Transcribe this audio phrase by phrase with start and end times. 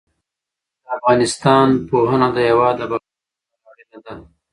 [0.83, 3.09] د افغانستان پوهنه د هېواد د بقا
[3.53, 4.13] لپاره اړینه ده.